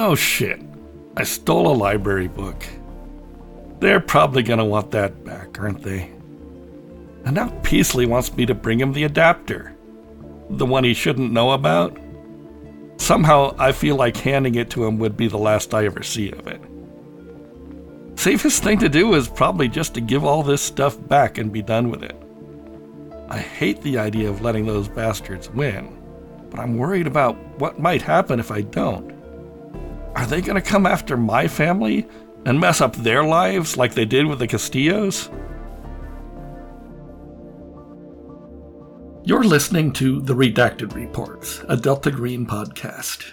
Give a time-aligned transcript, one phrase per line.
[0.00, 0.60] Oh shit.
[1.16, 2.64] I stole a library book.
[3.80, 6.02] They're probably gonna want that back, aren't they?
[7.24, 9.74] And now Peasley wants me to bring him the adapter.
[10.50, 11.98] The one he shouldn't know about?
[12.98, 16.30] Somehow I feel like handing it to him would be the last I ever see
[16.30, 16.60] of it.
[18.14, 21.60] Safest thing to do is probably just to give all this stuff back and be
[21.60, 22.14] done with it.
[23.28, 25.98] I hate the idea of letting those bastards win,
[26.50, 29.17] but I'm worried about what might happen if I don't.
[30.18, 32.04] Are they going to come after my family
[32.44, 35.28] and mess up their lives like they did with the Castillos?
[39.24, 43.26] You're listening to The Redacted Reports, a Delta Green podcast.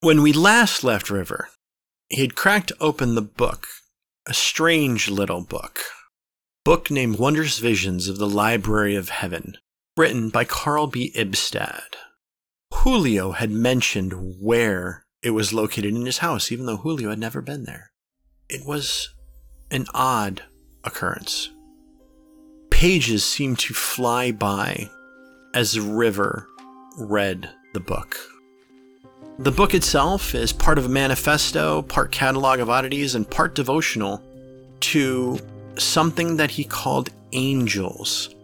[0.00, 1.48] When we last left River,
[2.08, 3.68] he had cracked open the book,
[4.26, 5.78] a strange little book.
[6.64, 9.56] Book named Wondrous Visions of the Library of Heaven,
[10.00, 11.12] written by Carl B.
[11.14, 11.94] Ibstad.
[12.72, 17.42] Julio had mentioned where it was located in his house, even though Julio had never
[17.42, 17.92] been there.
[18.48, 19.10] It was
[19.70, 20.42] an odd
[20.84, 21.50] occurrence.
[22.70, 24.88] Pages seemed to fly by
[25.52, 26.48] as River
[26.98, 28.16] read the book.
[29.38, 34.22] The book itself is part of a manifesto, part catalog of oddities, and part devotional
[34.80, 35.38] to
[35.76, 38.34] something that he called angels.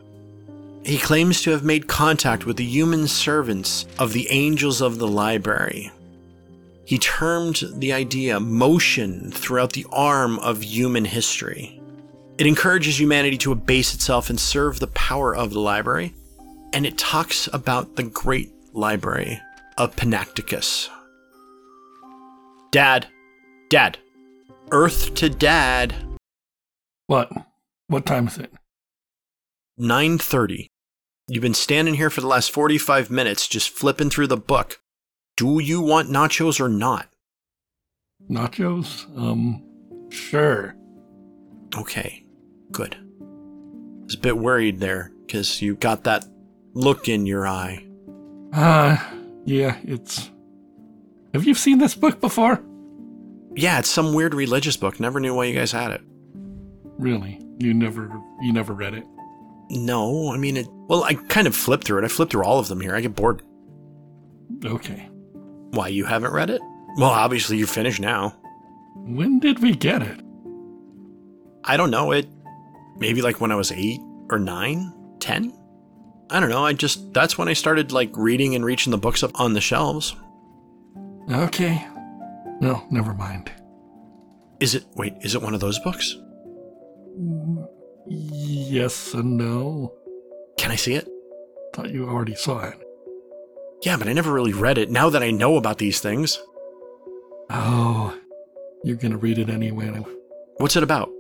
[0.87, 5.09] He claims to have made contact with the human servants of the angels of the
[5.09, 5.91] library.
[6.85, 11.81] He termed the idea motion throughout the arm of human history.
[12.39, 16.15] It encourages humanity to abase itself and serve the power of the library,
[16.73, 19.41] and it talks about the great library
[19.77, 20.89] of Panacticus.
[22.71, 23.09] Dad,
[23.71, 23.99] Dad,
[24.71, 25.97] Earth to Dad.
[27.09, 27.33] What?
[27.89, 28.53] What time is it?
[29.81, 30.69] 9:30.
[31.29, 34.81] You've been standing here for the last 45 minutes just flipping through the book.
[35.37, 37.09] Do you want nachos or not?
[38.31, 39.05] Nachos?
[39.19, 39.61] Um,
[40.09, 40.77] sure.
[41.77, 42.25] Okay,
[42.71, 42.95] good.
[42.95, 46.25] I was a bit worried there because you got that
[46.75, 47.85] look in your eye.
[48.53, 48.97] Uh,
[49.45, 50.31] yeah, it's.
[51.35, 52.63] Have you seen this book before?
[53.57, 55.01] Yeah, it's some weird religious book.
[55.01, 56.03] Never knew why you guys had it.
[56.99, 57.41] Really?
[57.59, 59.05] You never you never read it?
[59.71, 60.69] No, I mean it.
[60.71, 62.05] Well, I kind of flipped through it.
[62.05, 62.95] I flipped through all of them here.
[62.95, 63.43] I get bored.
[64.65, 65.09] Okay.
[65.71, 66.61] Why you haven't read it?
[66.97, 68.31] Well, obviously you're finished now.
[68.95, 70.21] When did we get it?
[71.65, 72.13] I don't know.
[72.13, 72.29] It
[72.97, 74.01] maybe like when I was eight
[74.31, 75.53] or nine, ten.
[76.31, 76.65] I don't know.
[76.65, 79.61] I just that's when I started like reading and reaching the books up on the
[79.61, 80.15] shelves.
[81.31, 81.87] Okay.
[82.61, 83.51] No, never mind.
[84.61, 85.15] Is it wait?
[85.21, 86.17] Is it one of those books?
[87.19, 87.66] Mm,
[88.09, 89.93] Yes and no.
[90.59, 91.09] Can I see it?
[91.75, 92.79] Thought you already saw it.
[93.83, 94.91] Yeah, but I never really read it.
[94.91, 96.41] Now that I know about these things,
[97.51, 98.17] Oh,
[98.83, 100.05] you're gonna read it anyway.
[100.59, 101.11] what's it about?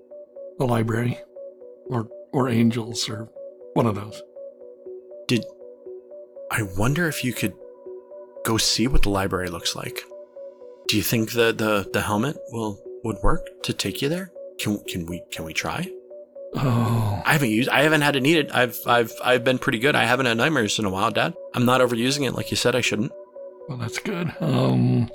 [0.58, 1.19] The library,
[1.88, 3.28] or or angels, or
[3.74, 4.22] one of those.
[5.28, 5.44] Did
[6.50, 7.53] I wonder if you could
[8.44, 10.03] go see what the library looks like?
[10.88, 14.32] Do you think the the, the helmet will would work to take you there?
[14.58, 15.88] Can can we can we try?
[16.55, 18.51] Oh, I haven't used I haven't had to need it.
[18.55, 19.95] I've I've I've been pretty good.
[19.95, 21.34] I haven't had nightmares in a while, Dad.
[21.55, 23.12] I'm not overusing it like you said I shouldn't.
[23.69, 24.33] well, that's good.
[24.41, 25.11] Um,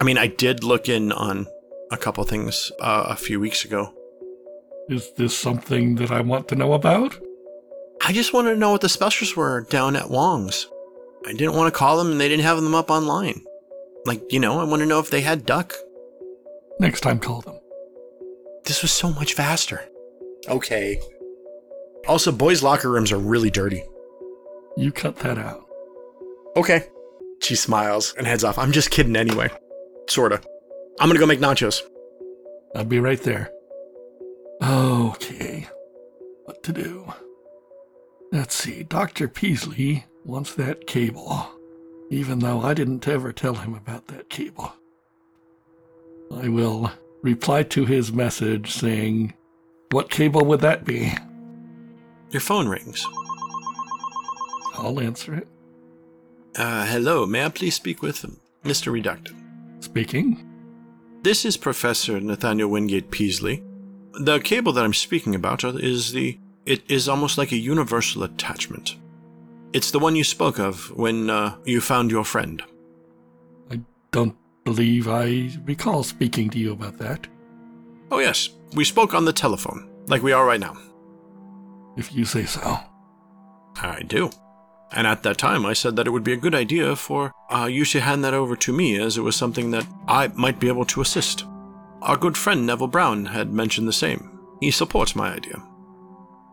[0.00, 1.46] I mean, I did look in on
[1.90, 3.94] a couple things uh, a few weeks ago.
[4.88, 7.18] is this something that I want to know about?
[8.04, 10.66] I just wanted to know what the specials were down at Wong's.
[11.24, 13.44] I didn't want to call them and they didn't have them up online.
[14.04, 15.72] Like, you know, I want to know if they had duck.
[16.80, 17.60] Next time, call them.
[18.64, 19.84] This was so much faster.
[20.48, 21.00] Okay.
[22.08, 23.82] Also, boys' locker rooms are really dirty.
[24.76, 25.64] You cut that out.
[26.56, 26.88] Okay.
[27.40, 28.58] She smiles and heads off.
[28.58, 29.50] I'm just kidding anyway.
[30.08, 30.40] Sorta.
[31.00, 31.80] I'm gonna go make nachos.
[32.74, 33.50] I'll be right there.
[34.62, 35.66] Okay,
[36.44, 37.12] what to do?
[38.30, 38.84] Let's see.
[38.84, 39.26] Dr.
[39.26, 41.50] Peasley wants that cable,
[42.10, 44.72] even though I didn't ever tell him about that cable.
[46.32, 49.34] I will reply to his message saying,
[49.92, 51.12] What cable would that be?
[52.30, 53.06] Your phone rings.
[54.72, 55.46] I'll answer it.
[56.56, 57.26] Uh, hello.
[57.26, 58.24] May I please speak with
[58.64, 58.90] Mr.
[58.90, 59.34] Redacted?
[59.84, 60.48] Speaking.
[61.20, 63.62] This is Professor Nathaniel Wingate Peasley.
[64.14, 66.38] The cable that I'm speaking about is the.
[66.64, 68.96] It is almost like a universal attachment.
[69.74, 72.62] It's the one you spoke of when uh, you found your friend.
[73.70, 73.80] I
[74.10, 77.26] don't believe I recall speaking to you about that.
[78.10, 78.48] Oh, yes.
[78.74, 80.76] We spoke on the telephone, like we are right now.
[81.96, 82.78] If you say so.
[83.76, 84.30] I do.
[84.94, 87.66] And at that time, I said that it would be a good idea for uh,
[87.66, 90.68] you to hand that over to me, as it was something that I might be
[90.68, 91.44] able to assist.
[92.02, 94.38] Our good friend Neville Brown had mentioned the same.
[94.60, 95.62] He supports my idea.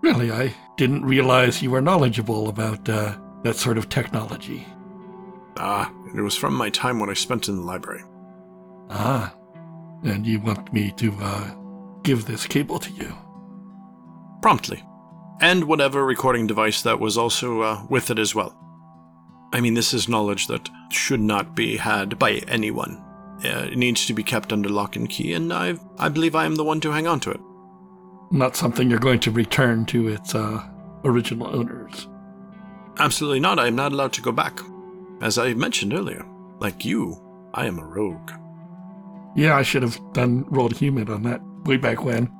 [0.01, 4.65] Really, I didn't realize you were knowledgeable about uh, that sort of technology.
[5.57, 8.03] Ah, it was from my time when I spent in the library.
[8.89, 9.35] Ah,
[10.03, 11.51] and you want me to uh,
[12.03, 13.15] give this cable to you?
[14.41, 14.83] Promptly.
[15.41, 18.55] And whatever recording device that was also uh, with it as well.
[19.53, 23.03] I mean, this is knowledge that should not be had by anyone.
[23.43, 26.45] Uh, it needs to be kept under lock and key, and I, I believe I
[26.45, 27.39] am the one to hang on to it.
[28.31, 30.63] Not something you're going to return to its uh,
[31.03, 32.07] original owners.
[32.99, 33.59] Absolutely not.
[33.59, 34.59] I am not allowed to go back.
[35.21, 36.25] As I mentioned earlier,
[36.59, 37.17] like you,
[37.53, 38.31] I am a rogue.
[39.35, 42.31] Yeah, I should have done rolled human on that way back when.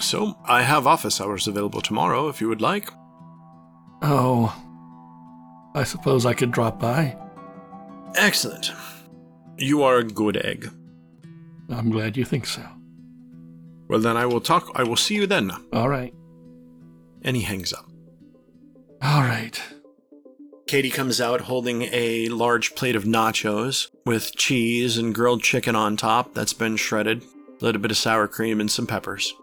[0.00, 2.88] So, I have office hours available tomorrow if you would like.
[4.00, 4.54] Oh,
[5.74, 7.16] I suppose I could drop by.
[8.16, 8.72] Excellent.
[9.58, 10.70] You are a good egg.
[11.70, 12.62] I'm glad you think so.
[13.88, 14.70] Well, then I will talk.
[14.74, 15.50] I will see you then.
[15.72, 16.14] All right.
[17.22, 17.86] And he hangs up.
[19.02, 19.60] All right.
[20.66, 25.96] Katie comes out holding a large plate of nachos with cheese and grilled chicken on
[25.96, 27.22] top that's been shredded,
[27.62, 29.34] a little bit of sour cream, and some peppers.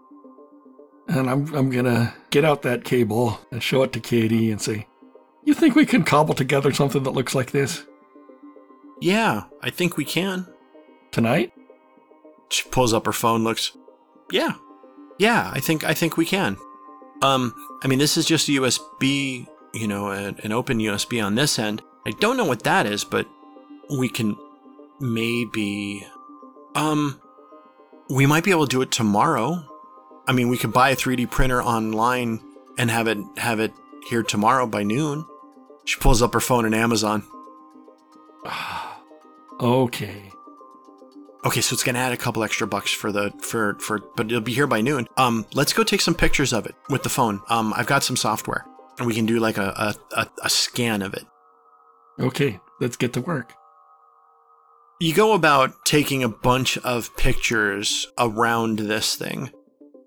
[1.08, 4.86] And I'm, I'm gonna get out that cable and show it to Katie and say,
[5.44, 7.84] You think we can cobble together something that looks like this?
[9.00, 10.46] Yeah, I think we can.
[11.10, 11.52] Tonight?
[12.50, 13.72] She pulls up her phone, looks.
[14.30, 14.54] Yeah,
[15.18, 16.56] yeah, I think I think we can.
[17.22, 21.34] Um, I mean, this is just a USB, you know, an, an open USB on
[21.34, 21.82] this end.
[22.06, 23.26] I don't know what that is, but
[23.90, 24.36] we can
[25.00, 26.06] maybe,
[26.74, 27.20] um,
[28.10, 29.64] we might be able to do it tomorrow.
[30.26, 32.40] I mean, we could buy a 3D printer online
[32.76, 33.72] and have it have it
[34.08, 35.24] here tomorrow by noon.
[35.84, 37.22] She pulls up her phone in Amazon.
[39.60, 40.32] okay.
[41.42, 44.40] Okay, so it's gonna add a couple extra bucks for the for for, but it'll
[44.40, 45.06] be here by noon.
[45.16, 47.40] Um, let's go take some pictures of it with the phone.
[47.48, 48.66] Um, I've got some software,
[48.98, 51.24] and we can do like a a, a, a scan of it.
[52.18, 53.54] Okay, let's get to work.
[55.02, 59.50] You go about taking a bunch of pictures around this thing,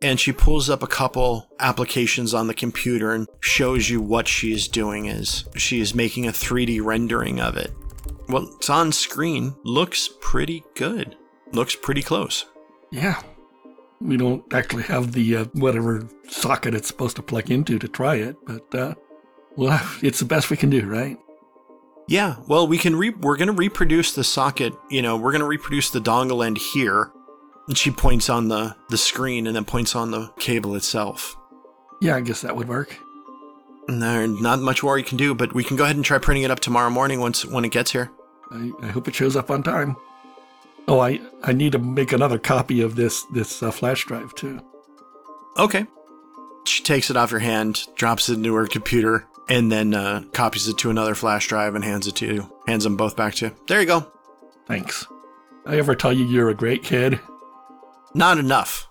[0.03, 4.53] and she pulls up a couple applications on the computer and shows you what she
[4.53, 7.71] is doing is she is making a 3D rendering of it.
[8.29, 11.17] Well, it's on screen, looks pretty good.
[11.53, 12.45] Looks pretty close.
[12.91, 13.19] Yeah.
[13.99, 18.17] We don't actually have the uh, whatever socket it's supposed to plug into to try
[18.17, 18.93] it, but uh,
[19.55, 21.17] well, it's the best we can do, right?
[22.07, 25.41] Yeah, well, we can re- we're going to reproduce the socket, you know, we're going
[25.41, 27.11] to reproduce the dongle end here.
[27.67, 31.38] And she points on the the screen and then points on the cable itself.
[32.01, 32.97] Yeah, I guess that would work.
[33.88, 36.44] There's not much more you can do, but we can go ahead and try printing
[36.44, 38.11] it up tomorrow morning once when it gets here.
[38.51, 39.95] I, I hope it shows up on time.
[40.88, 44.59] Oh, I, I need to make another copy of this this uh, flash drive too.
[45.57, 45.85] Okay.
[46.65, 50.67] She takes it off your hand, drops it into her computer, and then uh, copies
[50.67, 52.53] it to another flash drive and hands it to you.
[52.67, 53.55] Hands them both back to you.
[53.67, 54.05] There you go.
[54.67, 55.05] Thanks.
[55.65, 57.19] I ever tell you you're a great kid?
[58.13, 58.88] Not enough.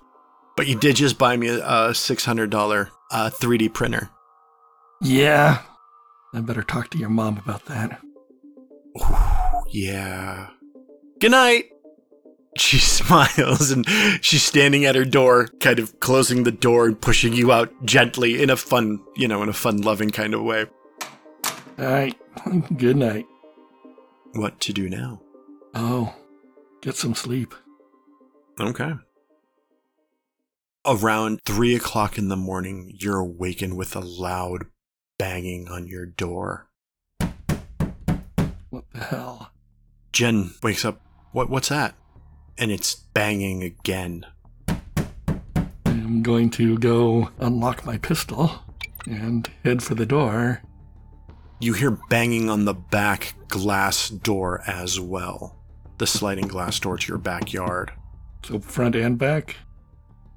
[0.56, 4.11] But you did just buy me a, a $600 uh, 3D printer.
[5.00, 5.62] Yeah.
[6.35, 8.00] I better talk to your mom about that.
[9.68, 10.49] Yeah.
[11.21, 11.72] Good night.
[12.59, 13.87] She smiles and
[14.21, 18.42] she's standing at her door, kind of closing the door and pushing you out gently
[18.42, 20.66] in a fun, you know, in a fun, loving kind of way.
[21.78, 22.16] All right.
[22.76, 23.26] Good night.
[24.35, 25.21] What to do now?
[25.75, 26.14] Oh,
[26.80, 27.54] get some sleep.
[28.61, 28.92] Okay.
[30.85, 34.66] Around three o'clock in the morning, you're awakened with a loud
[35.18, 36.68] banging on your door.
[38.71, 39.52] What the hell?
[40.12, 41.00] Jen wakes up.
[41.32, 41.49] What?
[41.49, 41.94] What's that?
[42.62, 44.25] And it's banging again.
[45.85, 48.52] I'm going to go unlock my pistol
[49.04, 50.62] and head for the door.
[51.59, 55.57] You hear banging on the back glass door as well.
[55.99, 57.90] The sliding glass door to your backyard.
[58.45, 59.57] So front and back.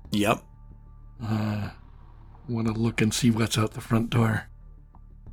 [0.10, 0.44] Yep.
[1.24, 1.70] Uh,
[2.50, 4.48] want to look and see what's out the front door.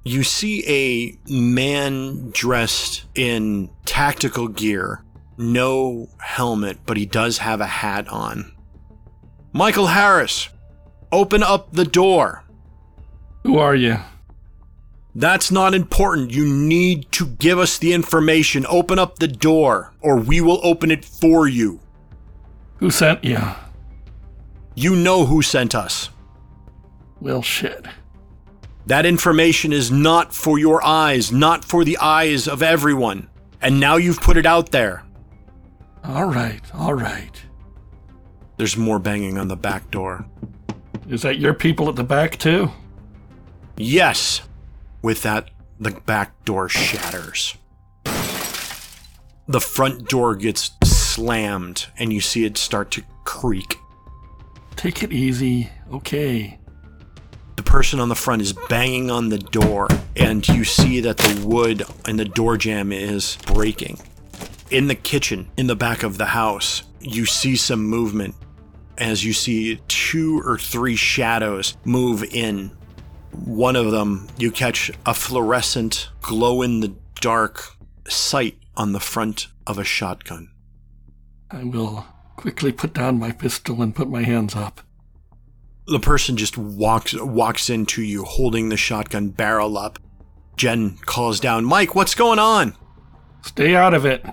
[0.05, 5.03] You see a man dressed in tactical gear,
[5.37, 8.53] no helmet, but he does have a hat on.
[9.53, 10.49] Michael Harris,
[11.11, 12.45] open up the door.
[13.43, 13.99] Who are you?
[15.15, 16.33] That's not important.
[16.33, 18.65] You need to give us the information.
[18.69, 21.81] Open up the door, or we will open it for you.
[22.77, 23.39] Who sent you?
[24.75, 26.09] You know who sent us.
[27.21, 27.85] Well, shit.
[28.87, 33.29] That information is not for your eyes, not for the eyes of everyone.
[33.61, 35.05] And now you've put it out there.
[36.05, 37.43] All right, all right.
[38.57, 40.27] There's more banging on the back door.
[41.09, 42.71] Is that your people at the back, too?
[43.77, 44.43] Yes.
[45.01, 47.57] With that, the back door shatters.
[49.49, 53.77] The front door gets slammed, and you see it start to creak.
[54.77, 55.71] Take it easy.
[55.93, 56.59] Okay.
[57.57, 61.47] The person on the front is banging on the door, and you see that the
[61.47, 63.99] wood and the door jamb is breaking.
[64.73, 68.35] In the kitchen, in the back of the house, you see some movement
[68.97, 72.71] as you see two or three shadows move in.
[73.45, 77.77] One of them, you catch a fluorescent, glow in the dark
[78.09, 80.51] sight on the front of a shotgun.
[81.51, 84.81] I will quickly put down my pistol and put my hands up.
[85.87, 89.99] The person just walks walks into you holding the shotgun barrel up.
[90.57, 92.75] Jen calls down, "Mike, what's going on?"
[93.43, 94.25] Stay out of it.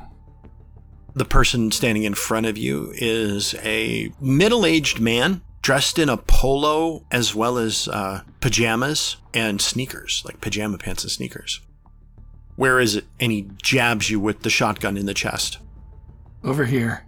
[1.16, 7.06] The person standing in front of you is a middle-aged man dressed in a polo
[7.12, 11.62] as well as uh, pajamas and sneakers, like pajama pants and sneakers.
[12.56, 13.06] Where is it?
[13.20, 15.60] And he jabs you with the shotgun in the chest.
[16.44, 17.06] Over here.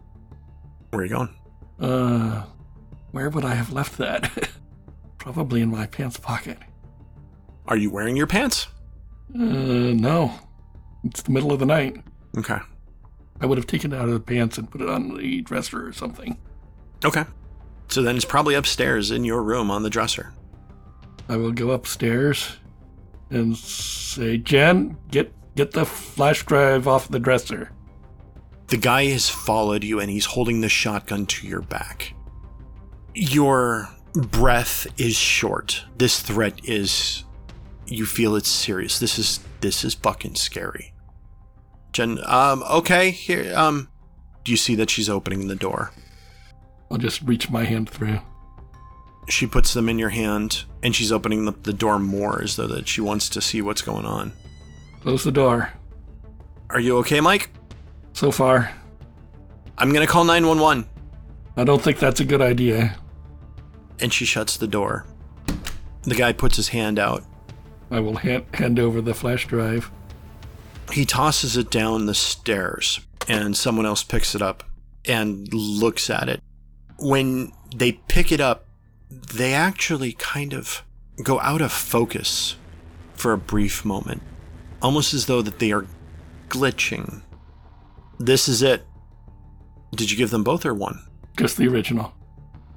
[0.90, 1.36] Where are you going?
[1.80, 2.44] Uh,
[3.12, 4.50] where would I have left that?
[5.18, 6.58] Probably in my pants pocket.
[7.68, 8.68] Are you wearing your pants?
[9.34, 10.34] Uh, no.
[11.04, 11.98] It's the middle of the night.
[12.38, 12.58] Okay.
[13.42, 15.86] I would have taken it out of the pants and put it on the dresser
[15.86, 16.38] or something.
[17.04, 17.26] Okay.
[17.90, 20.34] So then it's probably upstairs in your room on the dresser.
[21.28, 22.58] I will go upstairs
[23.30, 27.72] and say, Jen, get get the flash drive off the dresser.
[28.68, 32.14] The guy has followed you and he's holding the shotgun to your back.
[33.14, 35.84] Your breath is short.
[35.98, 37.26] This threat is
[37.88, 39.00] you feel it's serious.
[39.00, 40.91] This is this is fucking scary.
[41.92, 43.90] Jen, um, okay, here, um,
[44.44, 45.92] do you see that she's opening the door?
[46.90, 48.20] I'll just reach my hand through.
[49.30, 52.68] She puts them in your hand and she's opening the, the door more as though
[52.68, 54.34] that she wants to see what's going on.
[55.02, 55.72] Close the door.
[56.70, 57.50] Are you okay, Mike?
[58.14, 58.72] So far,
[59.78, 60.86] I'm gonna call 911.
[61.58, 62.98] I don't think that's a good idea.
[64.00, 65.06] And she shuts the door.
[66.04, 67.24] The guy puts his hand out.
[67.90, 69.92] I will hand, hand over the flash drive.
[70.92, 74.64] He tosses it down the stairs, and someone else picks it up
[75.06, 76.42] and looks at it.
[77.00, 78.66] When they pick it up,
[79.10, 80.84] they actually kind of
[81.24, 82.56] go out of focus
[83.14, 84.22] for a brief moment,
[84.82, 85.86] almost as though that they are
[86.50, 87.22] glitching.
[88.20, 88.86] This is it.
[89.96, 91.06] Did you give them both or one?
[91.38, 92.14] Just the original.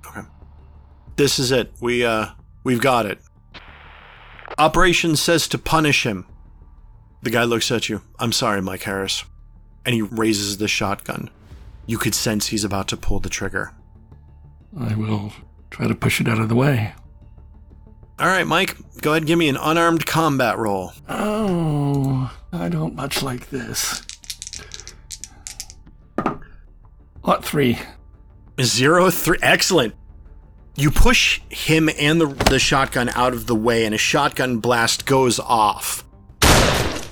[0.06, 0.26] Okay.
[1.16, 1.72] This is it.
[1.80, 2.28] We uh
[2.62, 3.18] we've got it.
[4.58, 6.26] Operation says to punish him.
[7.24, 8.02] The guy looks at you.
[8.18, 9.24] I'm sorry, Mike Harris.
[9.86, 11.30] And he raises the shotgun.
[11.86, 13.72] You could sense he's about to pull the trigger.
[14.78, 15.32] I will
[15.70, 16.92] try to push it out of the way.
[18.18, 20.92] All right, Mike, go ahead and give me an unarmed combat roll.
[21.08, 24.02] Oh, I don't much like this.
[27.22, 27.78] Lot three.
[28.60, 29.38] Zero three.
[29.40, 29.94] Excellent.
[30.76, 35.06] You push him and the, the shotgun out of the way, and a shotgun blast
[35.06, 36.03] goes off.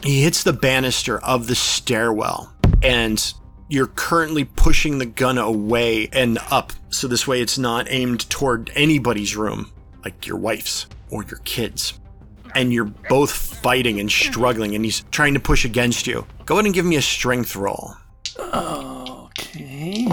[0.03, 3.33] He hits the banister of the stairwell, and
[3.69, 8.71] you're currently pushing the gun away and up, so this way it's not aimed toward
[8.75, 9.71] anybody's room,
[10.05, 11.99] like your wife's or your kids.
[12.55, 16.27] And you're both fighting and struggling, and he's trying to push against you.
[16.45, 17.95] Go ahead and give me a strength roll.
[18.39, 20.07] Okay.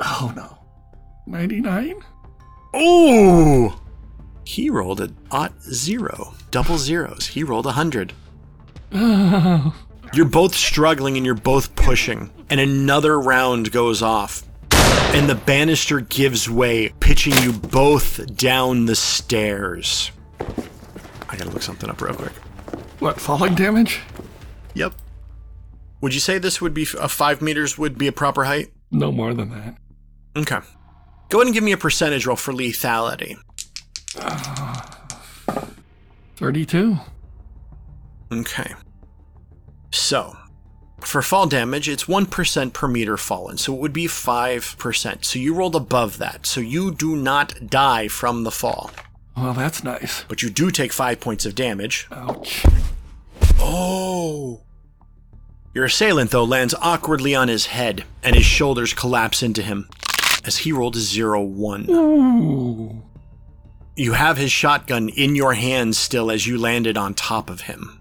[0.00, 0.58] Oh no.
[1.26, 2.00] 99?
[2.76, 3.72] Ooh!
[4.50, 7.28] He rolled a odd zero, double zeros.
[7.28, 8.12] He rolled a hundred.
[8.90, 9.80] Oh.
[10.12, 14.42] You're both struggling and you're both pushing, and another round goes off.
[14.72, 20.10] And the banister gives way, pitching you both down the stairs.
[21.28, 22.32] I gotta look something up real quick.
[22.98, 24.00] What, falling damage?
[24.74, 24.94] Yep.
[26.00, 28.72] Would you say this would be a five meters would be a proper height?
[28.90, 29.76] No more than that.
[30.36, 30.58] Okay.
[31.28, 33.36] Go ahead and give me a percentage roll for lethality.
[36.36, 36.96] 32?
[38.32, 38.74] Okay.
[39.92, 40.36] So,
[41.00, 45.24] for fall damage, it's 1% per meter fallen, so it would be 5%.
[45.24, 48.90] So you rolled above that, so you do not die from the fall.
[49.36, 50.24] Well, that's nice.
[50.28, 52.08] But you do take 5 points of damage.
[52.10, 52.64] Ouch.
[53.58, 54.62] Oh!
[55.72, 59.88] Your assailant, though, lands awkwardly on his head, and his shoulders collapse into him
[60.44, 61.86] as he rolled a 0 1.
[61.90, 63.02] Ooh.
[63.96, 68.00] You have his shotgun in your hands still as you landed on top of him.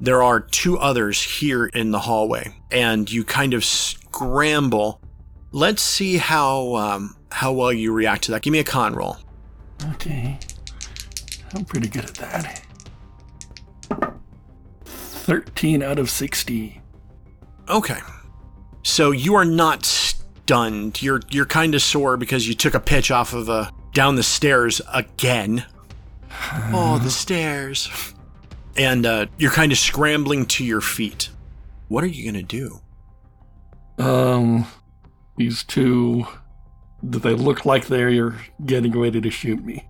[0.00, 5.00] There are two others here in the hallway, and you kind of scramble.
[5.52, 8.42] Let's see how um, how well you react to that.
[8.42, 9.18] Give me a con roll.
[9.92, 10.38] Okay.
[11.54, 12.62] I'm pretty good at that.
[14.84, 16.80] 13 out of 60.
[17.68, 17.98] Okay.
[18.82, 21.00] So you are not stunned.
[21.00, 24.22] You're you're kind of sore because you took a pitch off of a down the
[24.22, 25.64] stairs again.
[26.72, 27.88] oh, the stairs.
[28.76, 31.30] And uh, you're kind of scrambling to your feet.
[31.88, 32.80] What are you gonna do?
[33.98, 34.66] Um,
[35.36, 36.26] these two,
[37.08, 38.36] do they look like they're
[38.66, 39.88] getting ready to shoot me?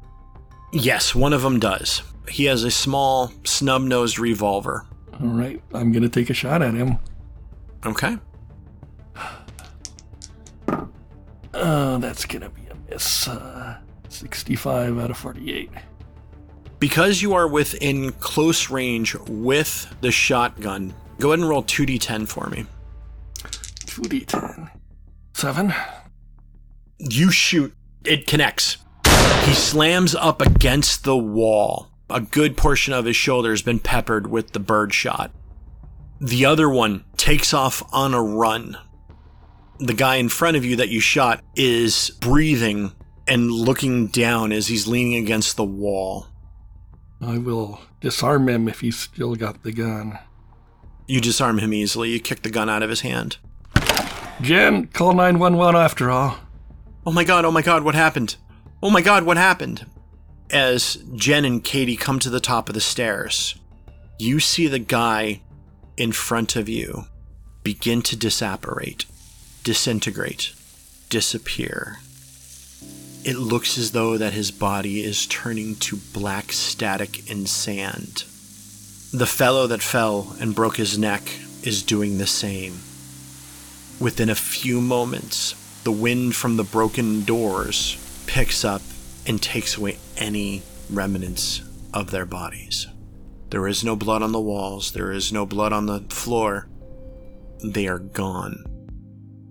[0.72, 2.02] Yes, one of them does.
[2.28, 4.86] He has a small, snub-nosed revolver.
[5.20, 6.98] All right, I'm gonna take a shot at him.
[7.86, 8.18] Okay.
[11.54, 13.28] Uh, that's gonna be a miss.
[13.28, 13.78] Uh,
[14.14, 15.70] 65 out of 48.
[16.78, 22.48] Because you are within close range with the shotgun, go ahead and roll 2d10 for
[22.48, 22.66] me.
[23.86, 24.70] 2d10.
[25.32, 25.74] 7.
[26.98, 28.78] You shoot, it connects.
[29.44, 31.90] He slams up against the wall.
[32.10, 35.32] A good portion of his shoulder has been peppered with the bird shot.
[36.20, 38.78] The other one takes off on a run.
[39.78, 42.92] The guy in front of you that you shot is breathing
[43.26, 46.26] and looking down as he's leaning against the wall.
[47.20, 50.18] I will disarm him if he's still got the gun.
[51.06, 52.10] You disarm him easily.
[52.10, 53.38] You kick the gun out of his hand.
[54.40, 56.38] Jen, call 911 after all.
[57.06, 58.36] Oh my god, oh my god, what happened?
[58.82, 59.86] Oh my god, what happened?
[60.50, 63.56] As Jen and Katie come to the top of the stairs,
[64.18, 65.40] you see the guy
[65.96, 67.04] in front of you
[67.62, 69.06] begin to disapparate,
[69.62, 70.52] disintegrate,
[71.08, 71.98] disappear.
[73.24, 78.24] It looks as though that his body is turning to black static and sand.
[79.14, 81.22] The fellow that fell and broke his neck
[81.62, 82.80] is doing the same.
[83.98, 88.82] Within a few moments, the wind from the broken doors picks up
[89.26, 90.60] and takes away any
[90.90, 91.62] remnants
[91.94, 92.88] of their bodies.
[93.48, 96.68] There is no blood on the walls, there is no blood on the floor.
[97.64, 98.66] They are gone.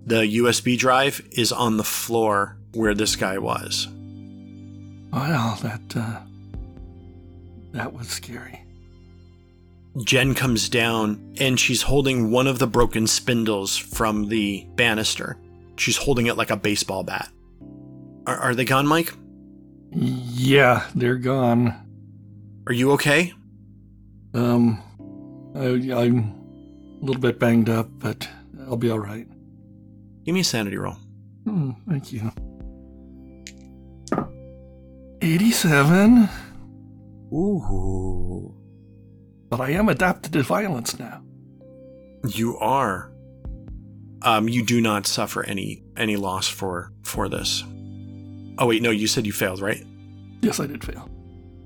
[0.06, 3.88] The USB drive is on the floor where this guy was.
[5.12, 6.20] Well, that, uh,
[7.72, 8.60] that was scary.
[10.04, 15.38] Jen comes down and she's holding one of the broken spindles from the banister.
[15.76, 17.28] She's holding it like a baseball bat.
[18.26, 19.12] Are, are they gone, Mike?
[19.92, 21.74] Yeah, they're gone.
[22.66, 23.32] Are you okay?
[24.32, 24.82] Um,
[25.54, 28.28] I, I'm a little bit banged up, but
[28.66, 29.28] I'll be all right.
[30.24, 30.96] Give me a sanity roll.
[31.44, 32.32] Hmm, thank you.
[35.24, 36.28] 87.
[37.32, 38.54] Ooh.
[39.48, 41.22] But I am adapted to violence now.
[42.28, 43.10] You are.
[44.22, 47.62] Um, you do not suffer any any loss for for this.
[48.58, 49.82] Oh wait, no, you said you failed, right?
[50.40, 51.10] Yes, I did fail.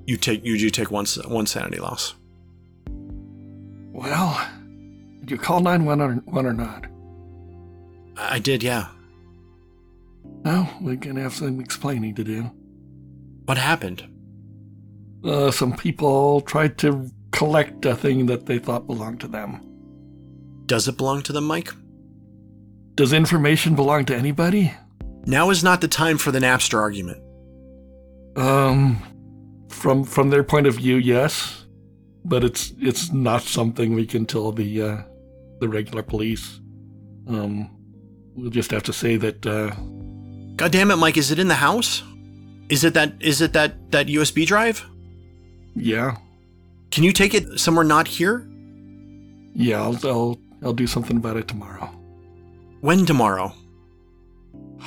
[0.06, 2.14] You take you do take one one sanity loss.
[3.92, 4.48] Well,
[5.20, 6.86] did you call 911 or not?
[8.16, 8.88] I did, yeah.
[10.44, 12.50] Well, we're gonna have some explaining to do.
[13.48, 14.06] What happened?
[15.24, 19.62] Uh, some people tried to collect a thing that they thought belonged to them.
[20.66, 21.72] Does it belong to them, Mike?
[22.94, 24.74] Does information belong to anybody?
[25.24, 27.22] Now is not the time for the Napster argument.
[28.36, 29.02] Um,
[29.70, 31.64] from from their point of view, yes,
[32.26, 35.02] but it's it's not something we can tell the uh,
[35.60, 36.60] the regular police.
[37.26, 37.70] Um,
[38.34, 39.46] we'll just have to say that.
[39.46, 39.70] Uh,
[40.56, 41.16] God damn it, Mike!
[41.16, 42.02] Is it in the house?
[42.68, 43.14] Is it that?
[43.20, 44.84] Is it that that USB drive?
[45.74, 46.16] Yeah.
[46.90, 48.48] Can you take it somewhere not here?
[49.54, 51.86] Yeah, I'll I'll I'll do something about it tomorrow.
[52.80, 53.52] When tomorrow?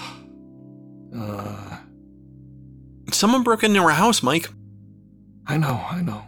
[1.14, 1.78] Uh,
[3.12, 4.48] Someone broke into our house, Mike.
[5.46, 6.24] I know, I know.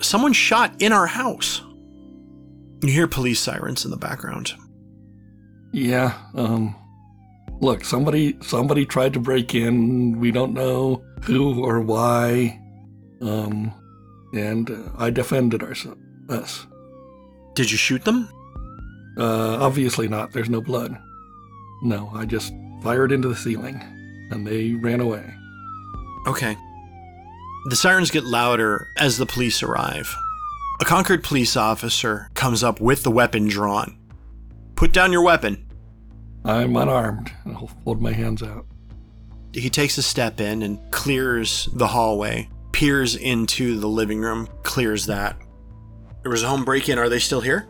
[0.00, 1.60] Someone shot in our house.
[2.82, 4.54] You hear police sirens in the background.
[5.72, 6.74] Yeah, um
[7.60, 10.18] look, somebody somebody tried to break in.
[10.18, 12.60] We don't know who or why.
[13.20, 13.72] Um
[14.32, 16.66] and uh, I defended us.
[17.54, 18.28] Did you shoot them?
[19.18, 20.32] Uh obviously not.
[20.32, 20.98] There's no blood.
[21.82, 23.82] No, I just fired into the ceiling
[24.30, 25.24] and they ran away.
[26.26, 26.56] Okay.
[27.68, 30.14] The sirens get louder as the police arrive.
[30.80, 33.98] A Concord police officer comes up with the weapon drawn.
[34.74, 35.65] Put down your weapon.
[36.46, 37.32] I'm unarmed.
[37.44, 38.66] I'll hold my hands out.
[39.52, 45.06] he takes a step in and clears the hallway, peers into the living room, clears
[45.06, 45.36] that.
[46.22, 46.98] There was a home break in.
[46.98, 47.66] Are they still here?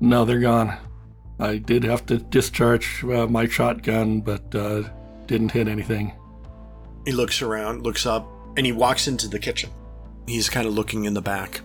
[0.00, 0.78] No, they're gone.
[1.38, 4.82] I did have to discharge uh, my shotgun, but uh,
[5.26, 6.12] didn't hit anything.
[7.06, 9.70] He looks around, looks up, and he walks into the kitchen.
[10.26, 11.60] He's kind of looking in the back,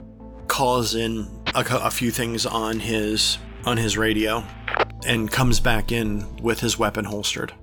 [0.48, 4.44] calls in a, a few things on his on his radio,
[5.06, 7.54] and comes back in with his weapon holstered.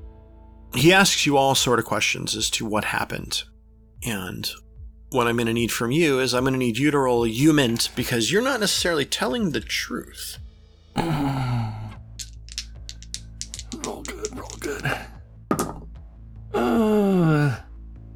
[0.74, 3.42] He asks you all sort of questions as to what happened,
[4.04, 4.50] and
[5.10, 7.24] what I'm going to need from you is I'm going to need you to roll
[7.24, 10.38] a HUMINT because you're not necessarily telling the truth.
[13.84, 14.84] Roll good, roll good.
[16.54, 17.56] Uh,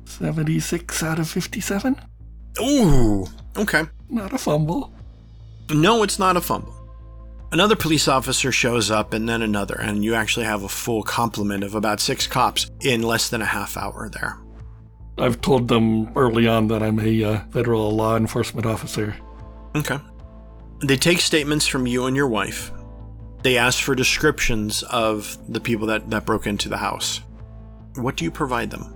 [0.04, 1.96] 76 out of 57?
[2.60, 3.84] Ooh, okay.
[4.08, 4.92] Not a fumble.
[5.70, 6.75] No, it's not a fumble.
[7.56, 11.64] Another police officer shows up, and then another, and you actually have a full complement
[11.64, 14.36] of about six cops in less than a half hour there.
[15.16, 19.16] I've told them early on that I'm a uh, federal law enforcement officer.
[19.74, 19.96] Okay.
[20.84, 22.72] They take statements from you and your wife.
[23.42, 27.22] They ask for descriptions of the people that, that broke into the house.
[27.94, 28.94] What do you provide them?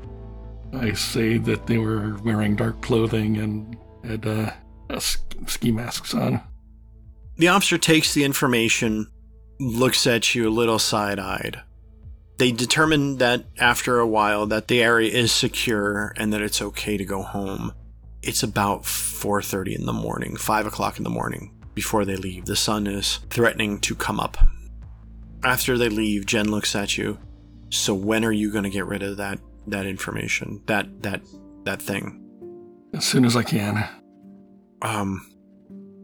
[0.74, 6.42] I say that they were wearing dark clothing and had uh, ski masks on.
[7.40, 9.06] The officer takes the information,
[9.58, 11.62] looks at you a little side eyed.
[12.36, 16.98] They determine that after a while that the area is secure and that it's okay
[16.98, 17.72] to go home.
[18.20, 22.44] It's about 4:30 in the morning, 5 o'clock in the morning, before they leave.
[22.44, 24.36] The sun is threatening to come up.
[25.42, 27.18] After they leave, Jen looks at you.
[27.70, 30.60] So when are you going to get rid of that that information?
[30.66, 31.22] That that
[31.64, 32.20] that thing?
[32.92, 33.88] As soon as I can.
[34.82, 35.29] Um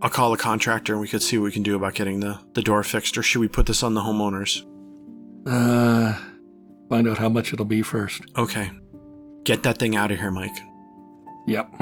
[0.07, 2.39] I'll call a contractor and we could see what we can do about getting the,
[2.53, 4.65] the door fixed, or should we put this on the homeowners?
[5.45, 6.17] Uh,
[6.89, 8.23] find out how much it'll be first.
[8.37, 8.71] Okay.
[9.43, 10.57] Get that thing out of here, Mike.
[11.49, 11.73] Yep.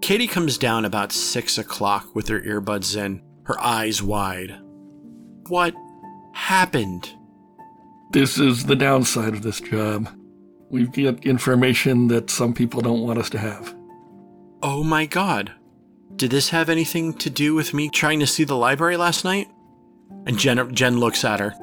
[0.00, 4.58] Katie comes down about six o'clock with her earbuds in, her eyes wide.
[5.48, 5.74] What
[6.32, 7.10] happened?
[8.12, 10.08] This is the downside of this job.
[10.70, 13.76] We get information that some people don't want us to have.
[14.62, 15.52] Oh my god.
[16.16, 19.48] Did this have anything to do with me trying to see the library last night?
[20.26, 21.54] And Jen, Jen looks at her,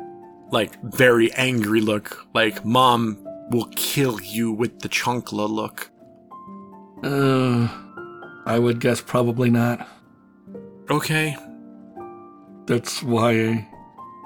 [0.51, 5.91] like very angry look, like mom will kill you with the chancla look.
[7.03, 7.69] Uh,
[8.45, 9.88] I would guess probably not.
[10.89, 11.38] Okay,
[12.65, 13.67] That's why.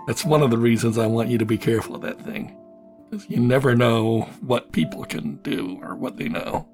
[0.08, 2.58] That's one of the reasons I want you to be careful of that thing.
[3.10, 6.68] 'Cause you never know what people can do or what they know.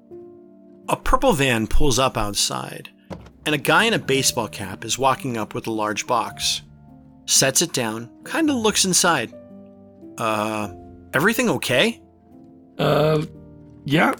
[0.88, 2.90] A purple van pulls up outside,
[3.46, 6.62] and a guy in a baseball cap is walking up with a large box.
[7.26, 9.32] Sets it down, kind of looks inside.
[10.18, 10.72] Uh,
[11.14, 12.02] everything okay?
[12.78, 13.24] Uh,
[13.84, 14.14] yeah.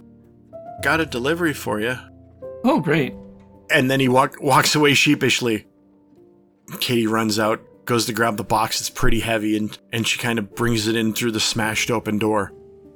[0.82, 1.96] Got a delivery for you.
[2.64, 3.14] Oh, great.
[3.70, 5.66] And then he walk, walks away sheepishly.
[6.78, 8.80] Katie runs out, goes to grab the box.
[8.80, 12.18] It's pretty heavy, and, and she kind of brings it in through the smashed open
[12.18, 12.52] door.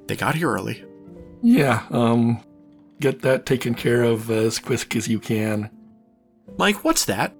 [0.07, 0.85] They got here early.
[1.43, 2.43] Yeah, um,
[3.01, 5.71] get that taken care of as quick as you can.
[6.59, 7.35] Mike, what's that?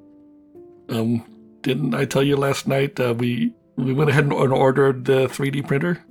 [0.89, 1.25] Um,
[1.63, 5.67] didn't I tell you last night uh, we we went ahead and ordered the 3D
[5.67, 6.05] printer?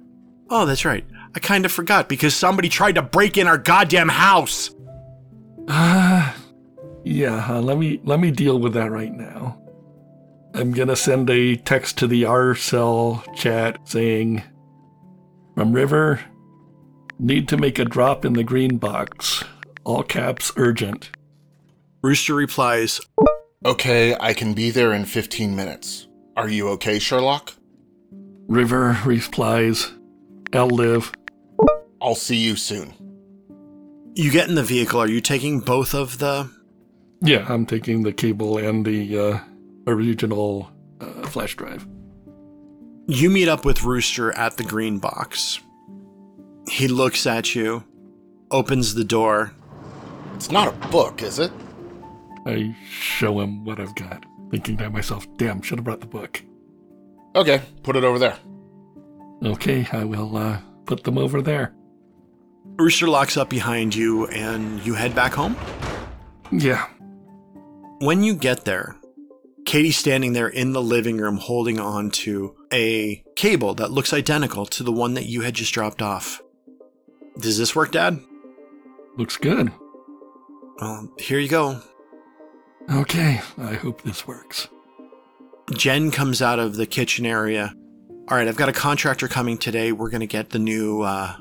[0.49, 1.05] Oh, that's right.
[1.35, 4.73] I kind of forgot because somebody tried to break in our goddamn house.
[5.67, 6.35] Ah,
[7.03, 7.45] yeah.
[7.49, 9.59] Uh, let me let me deal with that right now.
[10.53, 14.43] I'm gonna send a text to the R cell chat saying,
[15.55, 16.19] "From River,
[17.17, 19.43] need to make a drop in the green box.
[19.83, 21.09] All caps urgent."
[22.03, 22.99] Rooster replies,
[23.65, 26.09] Okay, I can be there in 15 minutes.
[26.35, 27.53] Are you okay, Sherlock?
[28.49, 29.93] River replies,
[30.51, 31.13] "I'll live."
[32.01, 32.93] I'll see you soon.
[34.15, 34.99] You get in the vehicle.
[34.99, 36.49] Are you taking both of the.
[37.21, 39.39] Yeah, I'm taking the cable and the uh,
[39.87, 41.87] original uh, flash drive.
[43.07, 45.61] You meet up with Rooster at the green box.
[46.67, 47.85] He looks at you,
[48.51, 49.53] opens the door.
[50.35, 51.51] It's not a book, is it?
[52.45, 56.41] I show him what I've got, thinking to myself, damn, should have brought the book.
[57.35, 58.37] Okay, put it over there.
[59.43, 61.73] Okay, I will uh, put them over there.
[62.77, 65.55] Rooster locks up behind you and you head back home.
[66.51, 66.87] Yeah,
[67.99, 68.95] When you get there,
[69.65, 74.65] Katie's standing there in the living room holding on to a cable that looks identical
[74.67, 76.41] to the one that you had just dropped off.
[77.39, 78.19] Does this work, Dad?
[79.17, 79.71] looks good.
[80.79, 81.81] Well, here you go.
[82.89, 84.67] Okay, I hope this works.
[85.75, 87.73] Jen comes out of the kitchen area.
[88.29, 89.91] All right, I've got a contractor coming today.
[89.91, 91.35] We're going to get the new uh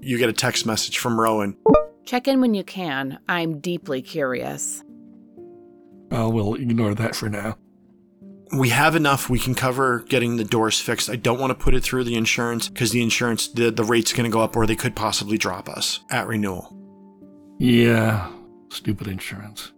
[0.00, 1.56] you get a text message from Rowan.
[2.04, 3.18] Check in when you can.
[3.28, 4.82] I'm deeply curious.
[6.10, 7.56] I we'll ignore that for now.
[8.52, 9.30] We have enough.
[9.30, 11.08] We can cover getting the doors fixed.
[11.08, 14.12] I don't want to put it through the insurance because the insurance, the, the rate's
[14.12, 16.76] going to go up or they could possibly drop us at renewal.
[17.60, 18.28] Yeah,
[18.70, 19.70] stupid insurance.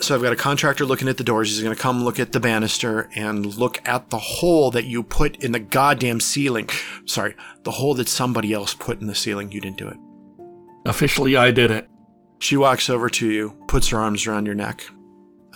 [0.00, 1.48] So I've got a contractor looking at the doors.
[1.48, 5.02] He's going to come look at the banister and look at the hole that you
[5.02, 6.68] put in the goddamn ceiling.
[7.04, 7.34] Sorry,
[7.64, 9.50] the hole that somebody else put in the ceiling.
[9.50, 9.96] You didn't do it.
[10.86, 11.88] Officially, I did it.
[12.38, 14.84] She walks over to you, puts her arms around your neck.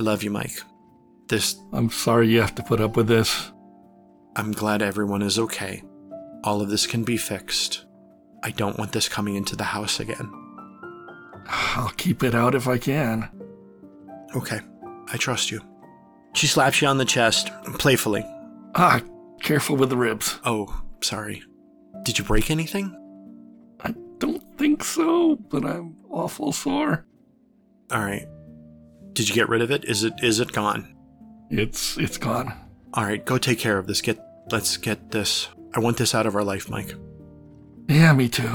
[0.00, 0.60] I love you, Mike.
[1.28, 3.52] This, I'm sorry you have to put up with this.
[4.34, 5.84] I'm glad everyone is okay.
[6.42, 7.84] All of this can be fixed.
[8.42, 10.30] I don't want this coming into the house again.
[11.46, 13.28] I'll keep it out if I can.
[14.34, 14.60] Okay,
[15.12, 15.60] I trust you.
[16.34, 18.24] She slaps you on the chest, playfully.
[18.74, 19.02] Ah,
[19.40, 20.38] careful with the ribs.
[20.44, 21.42] Oh, sorry.
[22.04, 22.96] Did you break anything?
[23.80, 27.04] I don't think so, but I'm awful sore.
[27.90, 28.26] All right.
[29.12, 29.84] Did you get rid of it?
[29.84, 30.94] Is it is it gone?
[31.50, 32.54] It's it's gone.
[32.94, 34.00] All right, go take care of this.
[34.00, 34.18] Get
[34.50, 35.48] let's get this.
[35.74, 36.94] I want this out of our life, Mike.
[37.88, 38.50] Yeah, me too.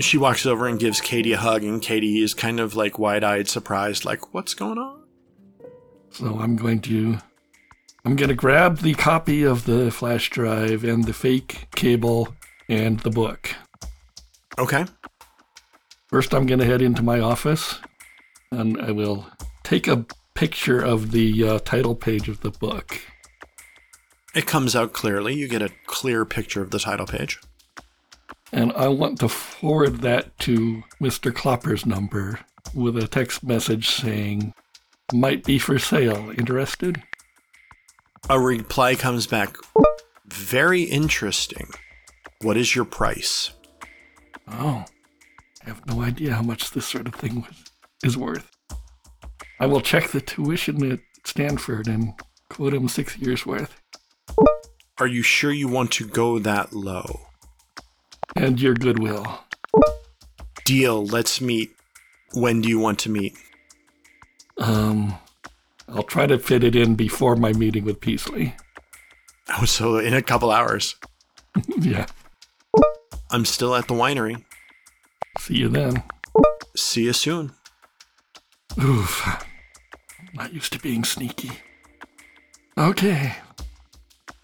[0.00, 3.48] She walks over and gives Katie a hug, and Katie is kind of like wide-eyed,
[3.48, 5.02] surprised, like, "What's going on?"
[6.10, 7.18] So I'm going to
[8.04, 12.34] I'm going to grab the copy of the flash drive and the fake cable
[12.68, 13.54] and the book.
[14.58, 14.86] Okay.
[16.06, 17.78] First, I'm going to head into my office
[18.50, 19.26] and I will
[19.62, 23.00] take a picture of the uh, title page of the book.
[24.34, 25.34] It comes out clearly.
[25.34, 27.38] You get a clear picture of the title page.
[28.52, 31.32] And I want to forward that to Mr.
[31.32, 32.40] Klopper's number
[32.74, 34.54] with a text message saying,
[35.12, 36.30] might be for sale.
[36.36, 37.02] Interested?
[38.28, 39.56] A reply comes back.
[40.26, 41.68] Very interesting.
[42.42, 43.52] What is your price?
[44.50, 44.84] Oh,
[45.64, 47.64] I have no idea how much this sort of thing was,
[48.02, 48.50] is worth.
[49.60, 52.12] I will check the tuition at Stanford and
[52.48, 53.80] quote him six years worth.
[54.98, 57.27] Are you sure you want to go that low?
[58.36, 59.40] And your goodwill.
[60.64, 61.04] Deal.
[61.04, 61.70] Let's meet.
[62.34, 63.36] When do you want to meet?
[64.58, 65.18] Um,
[65.88, 68.54] I'll try to fit it in before my meeting with Peasley.
[69.56, 70.96] Oh, so in a couple hours.
[71.78, 72.06] yeah.
[73.30, 74.44] I'm still at the winery.
[75.38, 76.02] See you then.
[76.76, 77.52] See you soon.
[78.82, 79.44] Oof.
[80.34, 81.50] Not used to being sneaky.
[82.76, 83.36] Okay.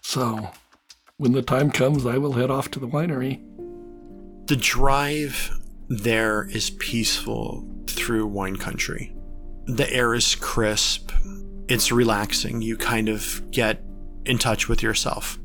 [0.01, 0.49] So,
[1.17, 3.41] when the time comes, I will head off to the winery.
[4.47, 9.15] The drive there is peaceful through wine country.
[9.65, 11.11] The air is crisp.
[11.67, 12.61] It's relaxing.
[12.61, 13.81] You kind of get
[14.23, 15.39] in touch with yourself.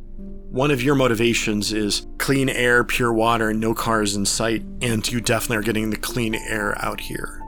[0.51, 5.23] One of your motivations is clean air, pure water, no cars in sight, and you
[5.23, 7.41] definitely are getting the clean air out here.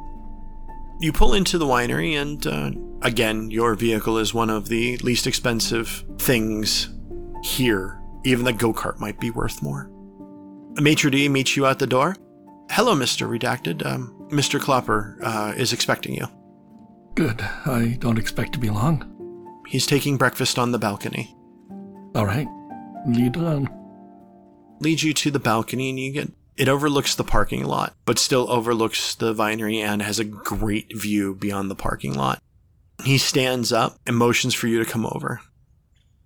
[1.00, 2.70] You pull into the winery, and uh,
[3.02, 6.88] again, your vehicle is one of the least expensive things
[7.42, 8.00] here.
[8.24, 9.90] Even the go kart might be worth more.
[10.80, 12.16] Maitre d' meets you at the door.
[12.70, 13.28] Hello, Mr.
[13.28, 13.84] Redacted.
[13.84, 14.60] Um, Mr.
[14.60, 16.26] Klopper uh, is expecting you.
[17.14, 17.42] Good.
[17.66, 19.08] I don't expect to be long.
[19.68, 21.36] He's taking breakfast on the balcony.
[22.14, 22.48] All right.
[23.06, 23.68] Lead on.
[24.80, 28.50] Leads you to the balcony, and you get it overlooks the parking lot, but still
[28.50, 32.42] overlooks the vinery and has a great view beyond the parking lot.
[33.04, 35.40] He stands up and motions for you to come over.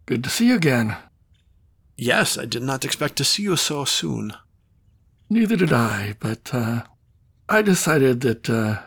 [0.05, 0.97] Good to see you again.
[1.97, 4.35] Yes, I did not expect to see you so soon.
[5.31, 6.83] Neither did I, but uh,
[7.49, 8.83] I decided that uh,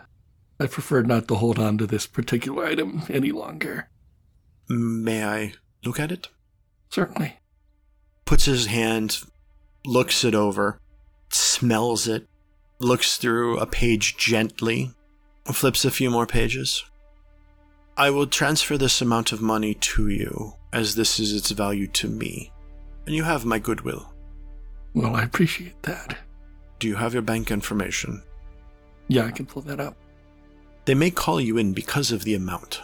[0.59, 3.89] I preferred not to hold on to this particular item any longer.
[4.69, 6.29] May I look at it?
[6.89, 7.37] Certainly.
[8.25, 9.19] Puts his hand,
[9.85, 10.79] looks it over,
[11.29, 12.27] smells it,
[12.79, 14.91] looks through a page gently,
[15.51, 16.85] flips a few more pages.
[17.97, 22.07] I will transfer this amount of money to you, as this is its value to
[22.07, 22.51] me,
[23.09, 24.13] and you have my goodwill.
[24.93, 26.15] Well, I appreciate that.
[26.77, 28.21] Do you have your bank information?
[29.07, 29.97] Yeah, I can pull that up.
[30.85, 32.81] They may call you in because of the amount.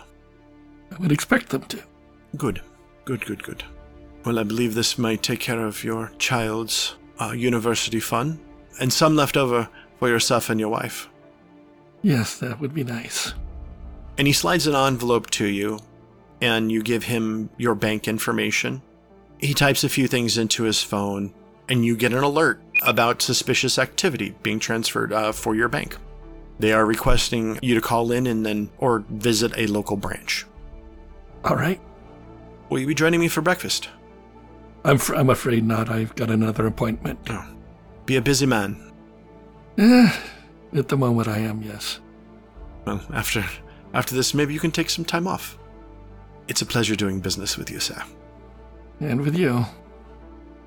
[0.91, 1.83] I would expect them to.
[2.37, 2.59] Good,
[3.05, 3.63] good, good, good.
[4.25, 8.39] Well, I believe this might take care of your child's uh, university fund,
[8.79, 11.07] and some left over for yourself and your wife.
[12.01, 13.35] Yes, that would be nice.
[14.17, 15.81] And he slides an envelope to you,
[16.41, 18.81] and you give him your bank information.
[19.39, 21.33] He types a few things into his phone,
[21.69, 25.97] and you get an alert about suspicious activity being transferred uh, for your bank.
[26.59, 30.45] They are requesting you to call in and then or visit a local branch.
[31.43, 31.81] All right.
[32.69, 33.89] Will you be joining me for breakfast?
[34.83, 35.89] I'm, fr- I'm afraid not.
[35.89, 37.19] I've got another appointment.
[38.05, 38.91] Be a busy man.
[39.77, 40.15] Eh,
[40.73, 41.99] at the moment, I am, yes.
[42.85, 43.43] Well, after
[43.93, 45.57] after this, maybe you can take some time off.
[46.47, 48.01] It's a pleasure doing business with you, sir.
[48.99, 49.65] And with you.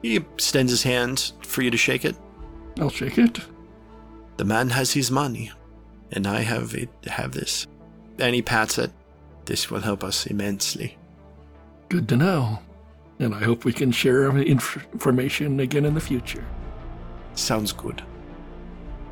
[0.03, 2.17] He extends his hand for you to shake it.
[2.79, 3.41] I'll shake it.
[4.37, 5.51] The man has his money,
[6.13, 6.91] and I have it.
[7.07, 7.67] Have this.
[8.19, 8.93] And he pats it.
[9.47, 10.97] This will help us immensely.
[11.89, 12.61] Good to know.
[13.19, 16.45] And I hope we can share inf- information again in the future.
[17.35, 18.03] Sounds good.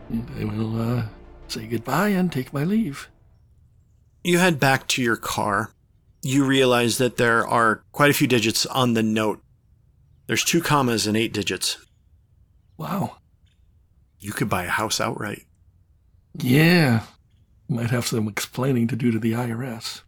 [0.09, 1.03] And I will uh,
[1.49, 3.09] say goodbye and take my leave.
[4.23, 5.73] You head back to your car.
[6.27, 9.41] You realize that there are quite a few digits on the note.
[10.27, 11.79] There's two commas and eight digits.
[12.77, 13.19] Wow.
[14.19, 15.45] You could buy a house outright.
[16.37, 17.05] Yeah.
[17.69, 20.03] Might have some explaining to do to the IRS.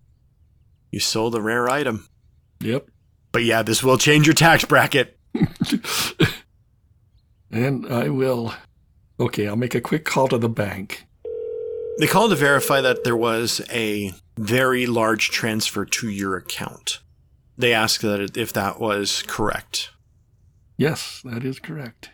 [0.90, 2.08] You sold a rare item.
[2.62, 2.88] Yep.
[3.30, 5.16] But yeah, this will change your tax bracket.
[7.52, 8.54] and I will.
[9.20, 11.06] Okay, I'll make a quick call to the bank.
[11.98, 17.00] They called to verify that there was a very large transfer to your account.
[17.56, 19.90] They asked that if that was correct.
[20.76, 22.10] Yes, that is correct.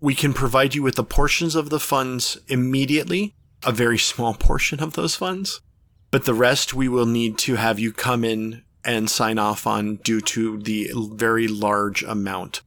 [0.00, 4.80] We can provide you with the portions of the funds immediately, a very small portion
[4.80, 5.62] of those funds,
[6.10, 9.96] but the rest we will need to have you come in and sign off on
[9.96, 12.60] due to the very large amount.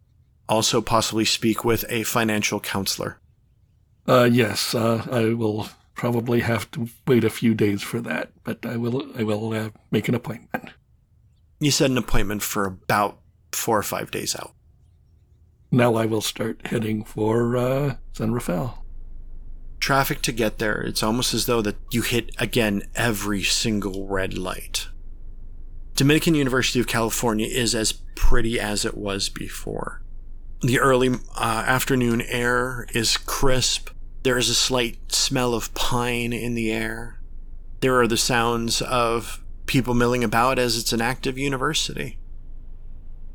[0.50, 3.20] Also, possibly speak with a financial counselor.
[4.08, 8.66] Uh, yes, uh, I will probably have to wait a few days for that, but
[8.66, 9.08] I will.
[9.18, 10.72] I will uh, make an appointment.
[11.60, 13.20] You set an appointment for about
[13.52, 14.54] four or five days out.
[15.72, 18.86] Now I will start heading for uh, San Rafael.
[19.80, 24.38] Traffic to get there, it's almost as though that you hit again every single red
[24.38, 24.88] light.
[25.96, 30.02] Dominican University of California is as pretty as it was before.
[30.62, 33.90] The early uh, afternoon air is crisp.
[34.26, 37.20] There is a slight smell of pine in the air.
[37.82, 42.18] There are the sounds of people milling about as it's an active university.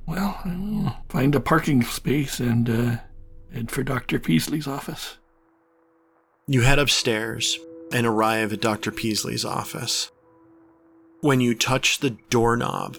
[0.04, 2.96] Well, find a parking space and uh,
[3.54, 4.18] head for Dr.
[4.18, 5.18] Peasley's office.
[6.48, 7.56] You head upstairs
[7.92, 8.90] and arrive at Dr.
[8.90, 10.10] Peasley's office.
[11.20, 12.96] When you touch the doorknob,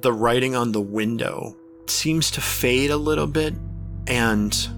[0.00, 3.54] the writing on the window seems to fade a little bit
[4.08, 4.68] and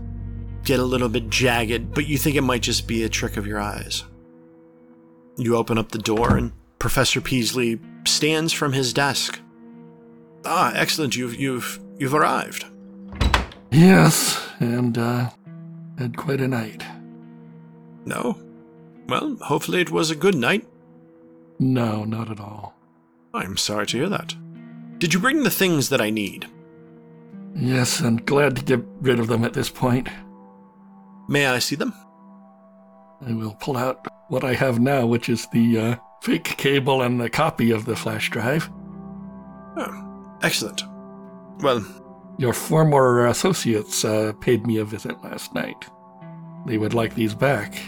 [0.64, 3.46] get a little bit jagged, but you think it might just be a trick of
[3.46, 4.04] your eyes.
[5.36, 9.40] You open up the door, and Professor Peasley stands from his desk.
[10.44, 11.16] Ah, excellent!
[11.16, 12.66] You've you've you've arrived.
[13.70, 15.30] Yes, and uh,
[15.98, 16.84] had quite a night.
[18.04, 18.38] No,
[19.08, 20.66] well, hopefully it was a good night.
[21.58, 22.74] No, not at all.
[23.34, 24.34] I'm sorry to hear that.
[24.98, 26.46] Did you bring the things that I need?
[27.54, 30.08] Yes, and glad to get rid of them at this point.
[31.32, 31.94] May I see them?
[33.26, 37.18] I will pull out what I have now, which is the uh, fake cable and
[37.18, 38.70] the copy of the flash drive.
[39.78, 40.82] Oh, excellent.
[41.60, 41.82] Well,
[42.36, 45.86] your former associates uh, paid me a visit last night.
[46.66, 47.80] They would like these back.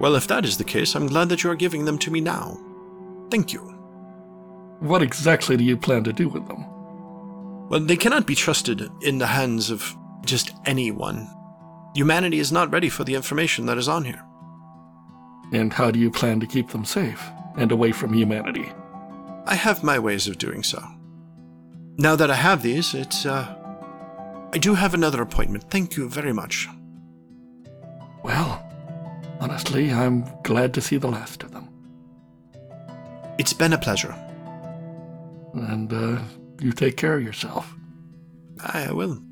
[0.00, 2.22] Well, if that is the case, I'm glad that you are giving them to me
[2.22, 2.56] now.
[3.30, 3.60] Thank you.
[4.80, 6.64] What exactly do you plan to do with them?
[7.68, 9.94] Well, they cannot be trusted in the hands of
[10.24, 11.28] just anyone.
[11.94, 14.22] Humanity is not ready for the information that is on here.
[15.52, 17.22] And how do you plan to keep them safe
[17.56, 18.70] and away from humanity?
[19.46, 20.82] I have my ways of doing so.
[21.96, 23.54] Now that I have these, it's, uh.
[24.52, 25.70] I do have another appointment.
[25.70, 26.68] Thank you very much.
[28.22, 28.62] Well,
[29.40, 31.68] honestly, I'm glad to see the last of them.
[33.38, 34.14] It's been a pleasure.
[35.54, 36.18] And, uh,
[36.60, 37.74] you take care of yourself.
[38.60, 39.22] I will.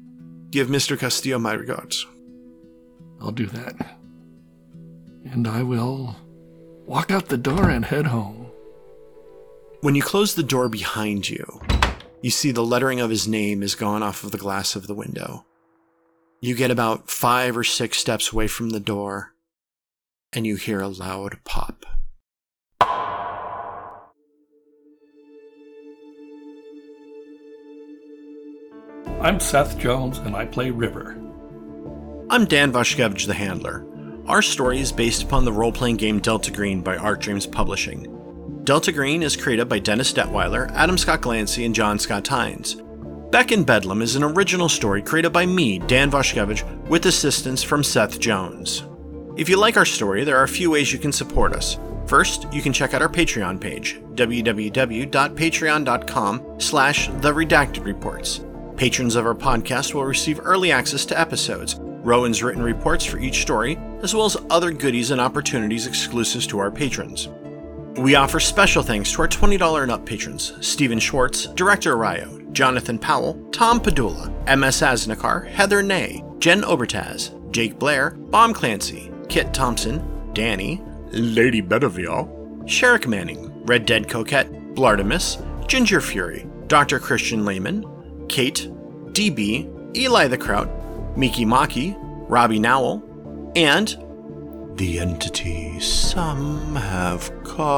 [0.51, 0.99] Give Mr.
[0.99, 2.07] Castillo my regards.
[3.21, 3.99] I'll do that.
[5.25, 6.17] And I will
[6.87, 8.47] walk out the door and head home.
[9.81, 11.61] When you close the door behind you,
[12.23, 14.95] you see the lettering of his name is gone off of the glass of the
[14.95, 15.45] window.
[16.41, 19.33] You get about five or six steps away from the door,
[20.33, 21.85] and you hear a loud pop.
[29.21, 31.26] I'm Seth Jones, and I play River.
[32.29, 33.87] I'm Dan Vashkevich, the Handler.
[34.27, 38.13] Our story is based upon the role playing game Delta Green by Arc Dreams Publishing.
[38.65, 42.83] Delta Green is created by Dennis Detwiller, Adam Scott Glancy, and John Scott Tynes.
[43.31, 47.85] Beck in Bedlam is an original story created by me, Dan Vashkevich, with assistance from
[47.85, 48.83] Seth Jones.
[49.37, 51.79] If you like our story, there are a few ways you can support us.
[52.07, 58.41] First, you can check out our Patreon page, www.patreon.com slash the redacted reports.
[58.77, 63.43] Patrons of our podcast will receive early access to episodes, Rowan's written reports for each
[63.43, 67.29] story, as well as other goodies and opportunities exclusive to our patrons.
[67.97, 72.97] We offer special thanks to our $20 and up patrons Stephen Schwartz, Director Arayo, Jonathan
[72.97, 80.01] Powell, Tom Padula, MS Asnikar, Heather Ney, Jen Obertaz, Jake Blair, Bomb Clancy, Kit Thompson,
[80.33, 80.81] Danny,
[81.11, 82.29] Lady Bedivere,
[82.67, 87.01] Sherrick Manning, Red Dead Coquette, Blartimus, Ginger Fury, Dr.
[87.01, 87.85] Christian Lehman,
[88.29, 88.71] Kate,
[89.13, 90.69] DB, Eli the Kraut,
[91.17, 91.97] Miki Maki,
[92.29, 93.03] Robbie Nowell,
[93.57, 93.97] and
[94.77, 97.77] the entity some have called.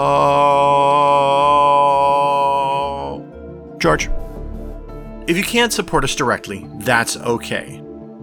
[3.80, 4.08] George.
[5.28, 7.82] If you can't support us directly, that's okay.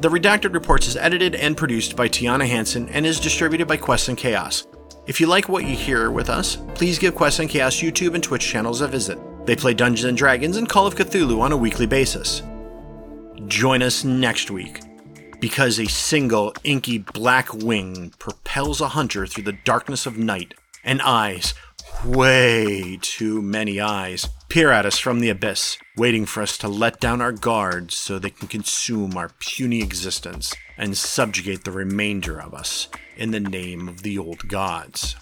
[0.00, 4.08] The Redacted Reports is edited and produced by Tiana Hansen and is distributed by Quest
[4.08, 4.66] and Chaos.
[5.06, 8.22] If you like what you hear with us, please give Quest and Chaos YouTube and
[8.22, 9.20] Twitch channels a visit.
[9.46, 12.42] They play Dungeons and Dragons and Call of Cthulhu on a weekly basis.
[13.46, 14.80] Join us next week
[15.38, 20.54] because a single inky black wing propels a hunter through the darkness of night,
[20.84, 21.54] and eyes,
[22.04, 27.00] way too many eyes, peer at us from the abyss, waiting for us to let
[27.00, 32.54] down our guards so they can consume our puny existence and subjugate the remainder of
[32.54, 35.16] us in the name of the old gods.